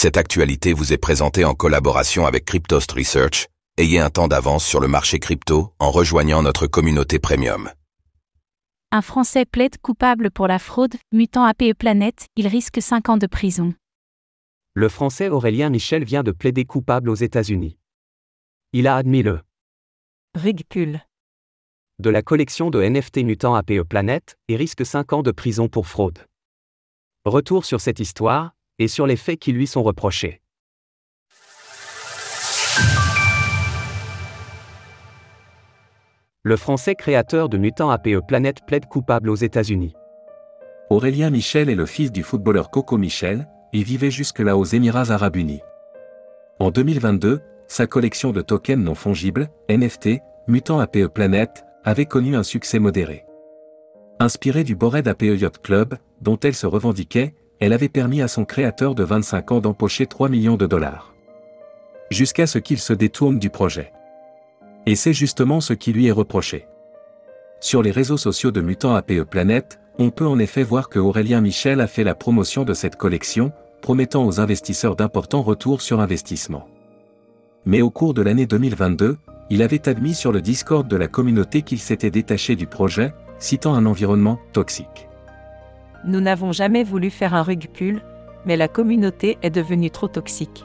Cette 0.00 0.16
actualité 0.16 0.74
vous 0.74 0.92
est 0.92 0.96
présentée 0.96 1.44
en 1.44 1.54
collaboration 1.54 2.24
avec 2.24 2.44
Cryptost 2.44 2.92
Research. 2.92 3.48
Ayez 3.78 3.98
un 3.98 4.10
temps 4.10 4.28
d'avance 4.28 4.64
sur 4.64 4.78
le 4.78 4.86
marché 4.86 5.18
crypto 5.18 5.74
en 5.80 5.90
rejoignant 5.90 6.40
notre 6.40 6.68
communauté 6.68 7.18
premium. 7.18 7.68
Un 8.92 9.02
Français 9.02 9.44
plaide 9.44 9.76
coupable 9.78 10.30
pour 10.30 10.46
la 10.46 10.60
fraude, 10.60 10.94
mutant 11.10 11.42
APE 11.42 11.74
Planète, 11.76 12.28
il 12.36 12.46
risque 12.46 12.80
5 12.80 13.08
ans 13.08 13.16
de 13.16 13.26
prison. 13.26 13.74
Le 14.74 14.88
Français 14.88 15.30
Aurélien 15.30 15.68
Michel 15.68 16.04
vient 16.04 16.22
de 16.22 16.30
plaider 16.30 16.64
coupable 16.64 17.10
aux 17.10 17.16
États-Unis. 17.16 17.76
Il 18.72 18.86
a 18.86 18.94
admis 18.94 19.24
le 19.24 19.40
ridicule 20.36 21.00
de 21.98 22.10
la 22.10 22.22
collection 22.22 22.70
de 22.70 22.80
NFT 22.80 23.24
mutant 23.24 23.56
APE 23.56 23.82
Planète 23.82 24.36
et 24.46 24.54
risque 24.54 24.86
5 24.86 25.12
ans 25.12 25.22
de 25.24 25.32
prison 25.32 25.66
pour 25.66 25.88
fraude. 25.88 26.20
Retour 27.24 27.64
sur 27.64 27.80
cette 27.80 27.98
histoire, 27.98 28.52
et 28.78 28.88
sur 28.88 29.06
les 29.06 29.16
faits 29.16 29.38
qui 29.38 29.52
lui 29.52 29.66
sont 29.66 29.82
reprochés. 29.82 30.40
Le 36.42 36.56
Français 36.56 36.94
créateur 36.94 37.48
de 37.48 37.58
Mutant 37.58 37.90
APE 37.90 38.26
Planète 38.26 38.58
plaide 38.66 38.86
coupable 38.86 39.28
aux 39.28 39.34
États-Unis. 39.34 39.94
Aurélien 40.88 41.30
Michel 41.30 41.68
est 41.68 41.74
le 41.74 41.84
fils 41.84 42.10
du 42.10 42.22
footballeur 42.22 42.70
Coco 42.70 42.96
Michel, 42.96 43.46
et 43.72 43.82
vivait 43.82 44.10
jusque-là 44.10 44.56
aux 44.56 44.64
Émirats 44.64 45.10
arabes 45.10 45.36
unis. 45.36 45.60
En 46.58 46.70
2022, 46.70 47.40
sa 47.66 47.86
collection 47.86 48.32
de 48.32 48.40
tokens 48.40 48.82
non 48.82 48.94
fongibles, 48.94 49.48
NFT, 49.68 50.20
Mutant 50.46 50.80
APE 50.80 51.08
Planète, 51.08 51.64
avait 51.84 52.06
connu 52.06 52.34
un 52.34 52.42
succès 52.42 52.78
modéré. 52.78 53.24
Inspirée 54.20 54.64
du 54.64 54.74
Bored 54.74 55.06
APE 55.06 55.22
Yacht 55.22 55.58
Club, 55.58 55.98
dont 56.20 56.38
elle 56.40 56.54
se 56.54 56.66
revendiquait, 56.66 57.34
elle 57.60 57.72
avait 57.72 57.88
permis 57.88 58.22
à 58.22 58.28
son 58.28 58.44
créateur 58.44 58.94
de 58.94 59.02
25 59.02 59.52
ans 59.52 59.60
d'empocher 59.60 60.06
3 60.06 60.28
millions 60.28 60.56
de 60.56 60.66
dollars. 60.66 61.14
Jusqu'à 62.10 62.46
ce 62.46 62.58
qu'il 62.58 62.78
se 62.78 62.92
détourne 62.92 63.38
du 63.38 63.50
projet. 63.50 63.92
Et 64.86 64.96
c'est 64.96 65.12
justement 65.12 65.60
ce 65.60 65.72
qui 65.72 65.92
lui 65.92 66.06
est 66.06 66.12
reproché. 66.12 66.66
Sur 67.60 67.82
les 67.82 67.90
réseaux 67.90 68.16
sociaux 68.16 68.52
de 68.52 68.60
Mutant 68.60 68.94
APE 68.94 69.24
Planète, 69.24 69.80
on 69.98 70.10
peut 70.10 70.26
en 70.26 70.38
effet 70.38 70.62
voir 70.62 70.88
que 70.88 71.00
Aurélien 71.00 71.40
Michel 71.40 71.80
a 71.80 71.88
fait 71.88 72.04
la 72.04 72.14
promotion 72.14 72.64
de 72.64 72.72
cette 72.72 72.96
collection, 72.96 73.52
promettant 73.82 74.24
aux 74.24 74.40
investisseurs 74.40 74.94
d'importants 74.94 75.42
retours 75.42 75.82
sur 75.82 76.00
investissement. 76.00 76.68
Mais 77.66 77.82
au 77.82 77.90
cours 77.90 78.14
de 78.14 78.22
l'année 78.22 78.46
2022, 78.46 79.18
il 79.50 79.62
avait 79.62 79.88
admis 79.88 80.14
sur 80.14 80.30
le 80.30 80.40
Discord 80.40 80.86
de 80.86 80.96
la 80.96 81.08
communauté 81.08 81.62
qu'il 81.62 81.80
s'était 81.80 82.10
détaché 82.10 82.54
du 82.54 82.66
projet, 82.66 83.12
citant 83.38 83.74
un 83.74 83.86
environnement 83.86 84.38
toxique. 84.52 85.07
Nous 86.04 86.20
n'avons 86.20 86.52
jamais 86.52 86.84
voulu 86.84 87.10
faire 87.10 87.34
un 87.34 87.42
rugcule, 87.42 88.02
mais 88.44 88.56
la 88.56 88.68
communauté 88.68 89.38
est 89.42 89.50
devenue 89.50 89.90
trop 89.90 90.08
toxique. 90.08 90.64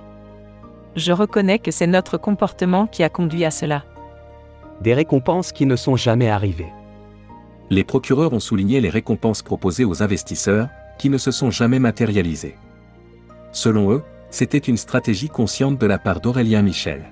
Je 0.95 1.11
reconnais 1.11 1.59
que 1.59 1.71
c'est 1.71 1.87
notre 1.87 2.17
comportement 2.17 2.85
qui 2.85 3.03
a 3.03 3.09
conduit 3.09 3.45
à 3.45 3.51
cela. 3.51 3.83
Des 4.81 4.93
récompenses 4.93 5.51
qui 5.51 5.65
ne 5.65 5.75
sont 5.75 5.95
jamais 5.95 6.29
arrivées. 6.29 6.71
Les 7.69 7.83
procureurs 7.83 8.33
ont 8.33 8.39
souligné 8.39 8.81
les 8.81 8.89
récompenses 8.89 9.41
proposées 9.41 9.85
aux 9.85 10.03
investisseurs, 10.03 10.67
qui 10.99 11.09
ne 11.09 11.17
se 11.17 11.31
sont 11.31 11.49
jamais 11.49 11.79
matérialisées. 11.79 12.55
Selon 13.51 13.91
eux, 13.91 14.03
c'était 14.29 14.57
une 14.57 14.77
stratégie 14.77 15.29
consciente 15.29 15.79
de 15.79 15.85
la 15.85 15.97
part 15.97 16.21
d'Aurélien 16.21 16.61
Michel. 16.61 17.11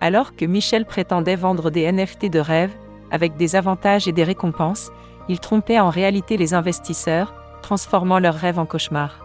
Alors 0.00 0.36
que 0.36 0.44
Michel 0.44 0.84
prétendait 0.84 1.36
vendre 1.36 1.70
des 1.70 1.90
NFT 1.90 2.30
de 2.30 2.38
rêve, 2.38 2.72
avec 3.14 3.36
des 3.36 3.54
avantages 3.54 4.08
et 4.08 4.12
des 4.12 4.24
récompenses, 4.24 4.90
il 5.28 5.38
trompait 5.38 5.78
en 5.78 5.88
réalité 5.88 6.36
les 6.36 6.52
investisseurs, 6.52 7.32
transformant 7.62 8.18
leurs 8.18 8.34
rêves 8.34 8.58
en 8.58 8.66
cauchemars. 8.66 9.24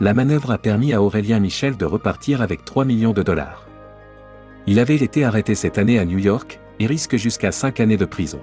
La 0.00 0.14
manœuvre 0.14 0.52
a 0.52 0.58
permis 0.58 0.92
à 0.92 1.02
Aurélien 1.02 1.40
Michel 1.40 1.76
de 1.76 1.84
repartir 1.84 2.40
avec 2.40 2.64
3 2.64 2.84
millions 2.84 3.12
de 3.12 3.24
dollars. 3.24 3.66
Il 4.68 4.78
avait 4.78 4.94
été 4.94 5.24
arrêté 5.24 5.56
cette 5.56 5.76
année 5.76 5.98
à 5.98 6.04
New 6.04 6.18
York 6.18 6.60
et 6.78 6.86
risque 6.86 7.16
jusqu'à 7.16 7.50
5 7.50 7.80
années 7.80 7.96
de 7.96 8.04
prison. 8.04 8.40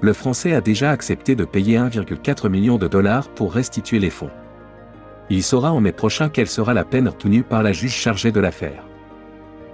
Le 0.00 0.12
Français 0.12 0.52
a 0.52 0.60
déjà 0.60 0.90
accepté 0.90 1.36
de 1.36 1.44
payer 1.44 1.78
1,4 1.78 2.48
million 2.48 2.76
de 2.76 2.88
dollars 2.88 3.28
pour 3.28 3.54
restituer 3.54 4.00
les 4.00 4.10
fonds. 4.10 4.30
Il 5.30 5.44
saura 5.44 5.72
en 5.72 5.80
mai 5.80 5.92
prochain 5.92 6.28
quelle 6.28 6.48
sera 6.48 6.74
la 6.74 6.84
peine 6.84 7.08
retenue 7.08 7.44
par 7.44 7.62
la 7.62 7.72
juge 7.72 7.94
chargée 7.94 8.32
de 8.32 8.40
l'affaire. 8.40 8.84